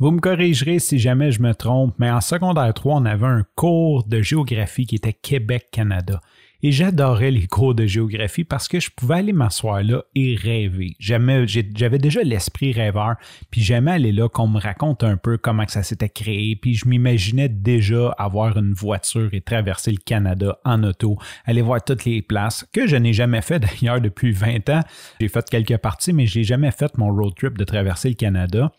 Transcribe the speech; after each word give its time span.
Vous 0.00 0.12
me 0.12 0.20
corrigerez 0.20 0.78
si 0.78 1.00
jamais 1.00 1.32
je 1.32 1.42
me 1.42 1.54
trompe, 1.54 1.96
mais 1.98 2.08
en 2.08 2.20
secondaire 2.20 2.72
3, 2.72 3.00
on 3.00 3.04
avait 3.04 3.26
un 3.26 3.44
cours 3.56 4.04
de 4.06 4.22
géographie 4.22 4.86
qui 4.86 4.94
était 4.94 5.12
Québec-Canada. 5.12 6.20
Et 6.62 6.70
j'adorais 6.70 7.32
les 7.32 7.48
cours 7.48 7.74
de 7.74 7.84
géographie 7.84 8.44
parce 8.44 8.68
que 8.68 8.78
je 8.78 8.90
pouvais 8.90 9.16
aller 9.16 9.32
m'asseoir 9.32 9.82
là 9.82 10.04
et 10.14 10.36
rêver. 10.36 10.94
J'avais 11.00 11.98
déjà 11.98 12.22
l'esprit 12.22 12.70
rêveur, 12.70 13.16
puis 13.50 13.60
j'aimais 13.60 13.90
aller 13.90 14.12
là 14.12 14.28
qu'on 14.28 14.46
me 14.46 14.60
raconte 14.60 15.02
un 15.02 15.16
peu 15.16 15.36
comment 15.36 15.66
ça 15.66 15.82
s'était 15.82 16.08
créé, 16.08 16.54
puis 16.54 16.74
je 16.74 16.86
m'imaginais 16.86 17.48
déjà 17.48 18.10
avoir 18.18 18.56
une 18.56 18.74
voiture 18.74 19.30
et 19.32 19.40
traverser 19.40 19.90
le 19.90 19.98
Canada 20.04 20.60
en 20.64 20.84
auto, 20.84 21.18
aller 21.44 21.62
voir 21.62 21.82
toutes 21.82 22.04
les 22.04 22.22
places, 22.22 22.64
que 22.72 22.86
je 22.86 22.94
n'ai 22.94 23.12
jamais 23.12 23.42
fait 23.42 23.58
d'ailleurs 23.80 24.00
depuis 24.00 24.30
20 24.30 24.68
ans. 24.68 24.82
J'ai 25.20 25.26
fait 25.26 25.50
quelques 25.50 25.78
parties, 25.78 26.12
mais 26.12 26.26
j'ai 26.26 26.44
jamais 26.44 26.70
fait 26.70 26.96
mon 26.98 27.12
road 27.12 27.34
trip 27.34 27.58
de 27.58 27.64
traverser 27.64 28.10
le 28.10 28.14
Canada. 28.14 28.70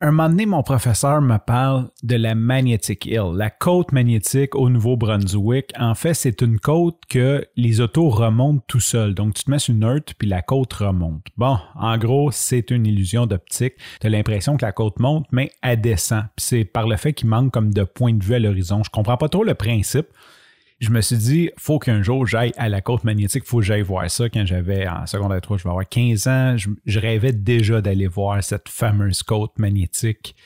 Un 0.00 0.12
moment 0.12 0.28
donné, 0.28 0.46
mon 0.46 0.62
professeur 0.62 1.20
me 1.20 1.38
parle 1.38 1.90
de 2.04 2.14
la 2.14 2.36
Magnetic 2.36 3.04
Hill, 3.04 3.32
la 3.34 3.50
côte 3.50 3.90
magnétique 3.90 4.54
au 4.54 4.70
Nouveau-Brunswick. 4.70 5.72
En 5.76 5.96
fait, 5.96 6.14
c'est 6.14 6.40
une 6.40 6.60
côte 6.60 7.02
que 7.08 7.44
les 7.56 7.80
autos 7.80 8.08
remontent 8.08 8.62
tout 8.68 8.78
seuls. 8.78 9.12
Donc, 9.12 9.34
tu 9.34 9.42
te 9.42 9.50
mets 9.50 9.58
sur 9.58 9.74
une 9.74 9.82
heure, 9.82 9.98
puis 10.16 10.28
la 10.28 10.40
côte 10.40 10.72
remonte. 10.72 11.26
Bon, 11.36 11.58
en 11.74 11.98
gros, 11.98 12.30
c'est 12.30 12.70
une 12.70 12.86
illusion 12.86 13.26
d'optique. 13.26 13.74
Tu 14.00 14.06
as 14.06 14.10
l'impression 14.10 14.56
que 14.56 14.64
la 14.64 14.70
côte 14.70 15.00
monte, 15.00 15.26
mais 15.32 15.50
elle 15.62 15.80
descend. 15.80 16.26
c'est 16.36 16.64
par 16.64 16.86
le 16.86 16.96
fait 16.96 17.12
qu'il 17.12 17.28
manque 17.28 17.50
comme 17.52 17.74
de 17.74 17.82
point 17.82 18.14
de 18.14 18.22
vue 18.22 18.34
à 18.34 18.38
l'horizon. 18.38 18.84
Je 18.84 18.90
comprends 18.90 19.16
pas 19.16 19.28
trop 19.28 19.42
le 19.42 19.54
principe 19.54 20.06
je 20.80 20.90
me 20.90 21.00
suis 21.00 21.16
dit, 21.16 21.50
faut 21.56 21.78
qu'un 21.78 22.02
jour 22.02 22.26
j'aille 22.26 22.52
à 22.56 22.68
la 22.68 22.80
côte 22.80 23.02
magnétique, 23.02 23.44
faut 23.44 23.58
que 23.58 23.64
j'aille 23.64 23.82
voir 23.82 24.08
ça. 24.10 24.28
Quand 24.28 24.46
j'avais 24.46 24.86
en 24.86 25.06
secondaire 25.06 25.40
3, 25.40 25.58
je 25.58 25.64
vais 25.64 25.70
avoir 25.70 25.88
15 25.88 26.26
ans, 26.28 26.56
je, 26.56 26.98
rêvais 26.98 27.32
déjà 27.32 27.80
d'aller 27.80 28.06
voir 28.06 28.42
cette 28.44 28.68
fameuse 28.68 29.22
côte 29.22 29.58
magnétique. 29.58 30.36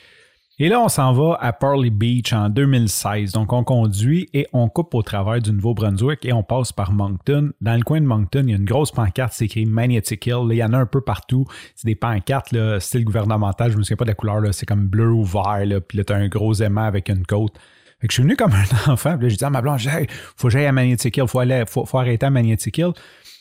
Et 0.59 0.69
là, 0.69 0.81
on 0.81 0.89
s'en 0.89 1.13
va 1.13 1.37
à 1.41 1.53
Pearly 1.53 1.91
Beach 1.91 2.33
en 2.33 2.49
2016. 2.49 3.33
Donc, 3.33 3.53
on 3.53 3.65
conduit 3.65 4.29
et 4.33 4.47
on 4.53 4.69
coupe 4.69 4.95
au 4.95 5.03
travers 5.03 5.41
du 5.41 5.51
Nouveau-Brunswick 5.51 6.25
et 6.25 6.33
on 6.33 6.43
passe 6.43 6.73
par 6.73 6.93
Moncton. 6.93 7.53
Dans 7.61 7.75
le 7.75 7.83
coin 7.83 8.01
de 8.01 8.07
Moncton, 8.07 8.45
il 8.45 8.51
y 8.51 8.53
a 8.53 8.59
une 8.59 8.65
grosse 8.65 8.93
pancarte, 8.93 9.33
c'est 9.33 9.47
écrit 9.47 9.67
Magnetic 9.67 10.25
Hill. 10.27 10.47
il 10.51 10.57
y 10.57 10.65
en 10.65 10.73
a 10.73 10.79
un 10.79 10.87
peu 10.87 11.01
partout. 11.01 11.47
C'est 11.75 11.87
des 11.87 11.95
pancartes, 11.95 12.53
là, 12.53 12.79
style 12.81 13.05
gouvernemental. 13.05 13.73
Je 13.73 13.77
me 13.77 13.83
souviens 13.83 13.97
pas 13.97 14.05
de 14.05 14.11
la 14.11 14.15
couleur, 14.15 14.43
c'est 14.53 14.67
comme 14.67 14.87
bleu 14.87 15.11
ou 15.11 15.25
vert. 15.25 15.65
Là, 15.65 15.81
puis 15.81 15.99
là, 15.99 16.05
tu 16.05 16.13
as 16.13 16.17
un 16.17 16.29
gros 16.29 16.55
aimant 16.55 16.85
avec 16.85 17.09
une 17.09 17.27
côte. 17.27 17.59
Je 18.03 18.13
suis 18.13 18.23
venu 18.23 18.37
comme 18.37 18.53
un 18.87 18.93
enfant. 18.93 19.17
Puis 19.17 19.25
là, 19.25 19.29
j'ai 19.29 19.37
dit 19.37 19.45
à 19.45 19.51
ma 19.51 19.63
blonde, 19.63 19.81
hey, 19.87 20.07
faut 20.37 20.49
que 20.49 20.53
j'aille 20.53 20.67
à 20.67 20.73
Magnetic 20.73 21.17
Hill, 21.17 21.29
faut, 21.29 21.39
aller, 21.39 21.65
faut, 21.67 21.87
arrêter 21.99 22.27
à 22.27 22.31
Magnetic 22.31 22.79
Hill. 22.79 22.93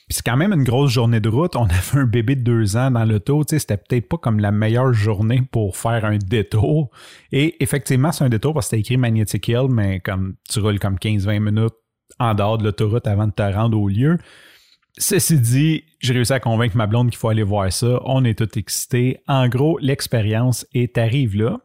C'est 0.09 0.25
quand 0.25 0.35
même 0.35 0.51
une 0.51 0.63
grosse 0.63 0.91
journée 0.91 1.19
de 1.19 1.29
route. 1.29 1.55
On 1.55 1.65
avait 1.65 1.99
un 2.01 2.05
bébé 2.05 2.35
de 2.35 2.41
deux 2.41 2.75
ans 2.77 2.91
dans 2.91 3.05
l'auto. 3.05 3.43
C'était 3.47 3.77
peut-être 3.77 4.07
pas 4.07 4.17
comme 4.17 4.39
la 4.39 4.51
meilleure 4.51 4.93
journée 4.93 5.41
pour 5.51 5.77
faire 5.77 6.05
un 6.05 6.17
détour. 6.17 6.89
Et 7.31 7.61
effectivement, 7.63 8.11
c'est 8.11 8.23
un 8.23 8.29
détour 8.29 8.53
parce 8.53 8.67
que 8.67 8.69
c'était 8.71 8.81
écrit 8.81 8.97
Magnetic 8.97 9.47
Hill, 9.47 9.67
mais 9.69 9.99
comme 9.99 10.35
tu 10.49 10.59
roules 10.59 10.79
comme 10.79 10.95
15-20 10.95 11.39
minutes 11.39 11.73
en 12.19 12.35
dehors 12.35 12.57
de 12.57 12.65
l'autoroute 12.65 13.07
avant 13.07 13.27
de 13.27 13.31
te 13.31 13.41
rendre 13.41 13.79
au 13.79 13.87
lieu. 13.87 14.17
Ceci 14.97 15.39
dit, 15.39 15.85
j'ai 15.99 16.13
réussi 16.13 16.33
à 16.33 16.39
convaincre 16.41 16.75
ma 16.75 16.85
blonde 16.85 17.09
qu'il 17.09 17.17
faut 17.17 17.29
aller 17.29 17.43
voir 17.43 17.71
ça. 17.71 18.01
On 18.03 18.25
est 18.25 18.37
tous 18.37 18.59
excités. 18.59 19.21
En 19.27 19.47
gros, 19.47 19.77
l'expérience 19.79 20.67
est 20.73 20.97
arrive 20.97 21.37
là. 21.37 21.59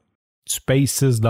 Tu 0.44 0.60
payes 0.60 0.86
6 0.86 1.20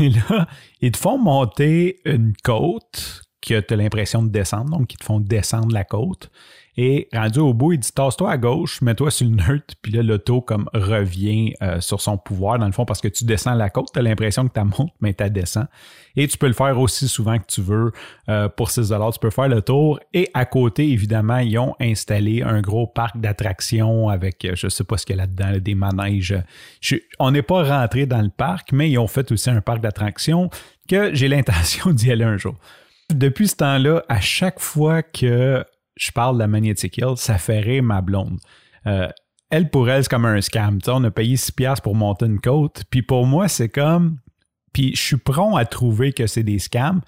et 0.00 0.10
là, 0.10 0.46
ils 0.80 0.92
te 0.92 0.98
font 0.98 1.18
monter 1.18 2.00
une 2.04 2.34
côte 2.42 3.22
que 3.40 3.60
tu 3.60 3.76
l'impression 3.76 4.22
de 4.22 4.28
descendre, 4.28 4.70
donc 4.78 4.92
ils 4.92 4.98
te 4.98 5.04
font 5.04 5.20
descendre 5.20 5.72
la 5.72 5.84
côte. 5.84 6.30
Et 6.76 7.08
rendu 7.12 7.40
au 7.40 7.52
bout, 7.52 7.72
il 7.72 7.78
dit 7.78 7.92
tasse-toi 7.92 8.30
à 8.30 8.38
gauche, 8.38 8.80
mets-toi 8.80 9.10
sur 9.10 9.28
le 9.28 9.34
neutre, 9.34 9.74
puis 9.82 9.92
là, 9.92 10.02
l'auto 10.02 10.40
comme 10.40 10.68
revient 10.72 11.52
euh, 11.62 11.80
sur 11.80 12.00
son 12.00 12.16
pouvoir, 12.16 12.58
dans 12.58 12.66
le 12.66 12.72
fond, 12.72 12.84
parce 12.84 13.00
que 13.00 13.08
tu 13.08 13.24
descends 13.24 13.54
la 13.54 13.70
côte, 13.70 13.88
tu 13.92 13.98
as 13.98 14.02
l'impression 14.02 14.46
que 14.46 14.58
tu 14.58 14.64
montes, 14.64 14.92
mais 15.00 15.12
tu 15.12 15.28
descends. 15.30 15.66
Et 16.16 16.28
tu 16.28 16.38
peux 16.38 16.46
le 16.46 16.52
faire 16.52 16.78
aussi 16.78 17.08
souvent 17.08 17.38
que 17.38 17.46
tu 17.46 17.60
veux 17.60 17.92
euh, 18.28 18.48
pour 18.48 18.70
6 18.70 18.92
Tu 19.12 19.18
peux 19.20 19.30
faire 19.30 19.48
le 19.48 19.62
tour. 19.62 20.00
Et 20.14 20.30
à 20.32 20.44
côté, 20.44 20.88
évidemment, 20.90 21.38
ils 21.38 21.58
ont 21.58 21.74
installé 21.80 22.42
un 22.42 22.60
gros 22.60 22.86
parc 22.86 23.18
d'attractions 23.18 24.08
avec, 24.08 24.44
euh, 24.44 24.52
je 24.54 24.68
sais 24.68 24.84
pas 24.84 24.96
ce 24.96 25.04
qu'il 25.04 25.16
y 25.16 25.18
a 25.18 25.22
là-dedans, 25.22 25.58
des 25.60 25.74
manèges. 25.74 26.34
on 27.18 27.30
n'est 27.32 27.42
pas 27.42 27.64
rentré 27.64 28.06
dans 28.06 28.22
le 28.22 28.30
parc, 28.30 28.72
mais 28.72 28.90
ils 28.90 28.98
ont 28.98 29.08
fait 29.08 29.30
aussi 29.32 29.50
un 29.50 29.60
parc 29.60 29.80
d'attractions 29.80 30.50
que 30.88 31.14
j'ai 31.14 31.28
l'intention 31.28 31.90
d'y 31.92 32.10
aller 32.10 32.24
un 32.24 32.36
jour. 32.36 32.54
Depuis 33.14 33.48
ce 33.48 33.56
temps-là, 33.56 34.04
à 34.08 34.20
chaque 34.20 34.60
fois 34.60 35.02
que 35.02 35.64
je 35.96 36.10
parle 36.12 36.36
de 36.36 36.40
la 36.40 36.46
Magnetic 36.46 36.96
Hill, 36.98 37.16
ça 37.16 37.38
fait 37.38 37.60
rire 37.60 37.82
ma 37.82 38.00
blonde. 38.00 38.38
Euh, 38.86 39.08
elle, 39.50 39.68
pour 39.68 39.90
elle, 39.90 40.04
c'est 40.04 40.08
comme 40.08 40.24
un 40.24 40.40
scam. 40.40 40.78
on 40.86 41.04
a 41.04 41.10
payé 41.10 41.36
6$ 41.36 41.80
pour 41.80 41.94
monter 41.94 42.26
une 42.26 42.40
côte. 42.40 42.84
Puis 42.90 43.02
pour 43.02 43.26
moi, 43.26 43.48
c'est 43.48 43.68
comme. 43.68 44.18
Puis 44.72 44.94
je 44.94 45.00
suis 45.00 45.16
prompt 45.16 45.56
à 45.56 45.64
trouver 45.64 46.12
que 46.12 46.26
c'est 46.26 46.44
des 46.44 46.60
scams. 46.60 47.00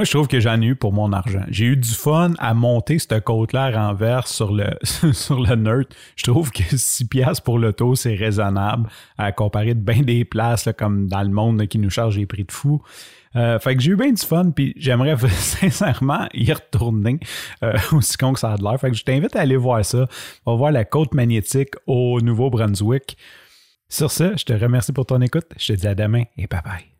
Moi, 0.00 0.06
je 0.06 0.12
trouve 0.12 0.28
que 0.28 0.40
j'en 0.40 0.58
ai 0.62 0.64
eu 0.64 0.76
pour 0.76 0.94
mon 0.94 1.12
argent. 1.12 1.44
J'ai 1.50 1.66
eu 1.66 1.76
du 1.76 1.90
fun 1.90 2.32
à 2.38 2.54
monter 2.54 2.98
cette 2.98 3.22
côte-là 3.22 3.64
à 3.64 3.70
renvers 3.88 4.28
sur 4.28 4.50
le, 4.50 4.64
sur 5.12 5.38
le 5.38 5.54
nerd. 5.56 5.84
Je 6.16 6.24
trouve 6.24 6.50
que 6.50 6.62
6$ 6.62 7.42
pour 7.42 7.58
l'auto, 7.58 7.94
c'est 7.96 8.14
raisonnable 8.14 8.88
à 9.18 9.30
comparer 9.30 9.74
de 9.74 9.80
bien 9.80 10.00
des 10.00 10.24
places 10.24 10.70
comme 10.78 11.06
dans 11.06 11.20
le 11.20 11.28
monde 11.28 11.66
qui 11.66 11.78
nous 11.78 11.90
charge 11.90 12.16
des 12.16 12.24
prix 12.24 12.44
de 12.44 12.50
fou. 12.50 12.80
Euh, 13.36 13.58
fait 13.58 13.76
que 13.76 13.82
j'ai 13.82 13.90
eu 13.90 13.96
bien 13.96 14.10
du 14.10 14.22
fun, 14.24 14.52
puis 14.52 14.72
j'aimerais 14.78 15.18
sincèrement 15.28 16.26
y 16.32 16.50
retourner 16.50 17.20
euh, 17.62 17.74
aussi 17.92 18.16
con 18.16 18.32
que 18.32 18.40
ça 18.40 18.54
a 18.54 18.56
de 18.56 18.62
l'air. 18.62 18.80
Fait 18.80 18.90
que 18.90 18.96
je 18.96 19.04
t'invite 19.04 19.36
à 19.36 19.40
aller 19.40 19.58
voir 19.58 19.84
ça. 19.84 20.06
On 20.46 20.52
va 20.52 20.56
voir 20.56 20.72
la 20.72 20.86
côte 20.86 21.12
magnétique 21.12 21.74
au 21.86 22.22
Nouveau-Brunswick. 22.22 23.18
Sur 23.90 24.10
ce, 24.10 24.34
je 24.34 24.44
te 24.46 24.54
remercie 24.54 24.94
pour 24.94 25.04
ton 25.04 25.20
écoute. 25.20 25.48
Je 25.58 25.74
te 25.74 25.78
dis 25.78 25.86
à 25.86 25.94
demain 25.94 26.22
et 26.38 26.46
bye 26.46 26.62
bye. 26.64 26.99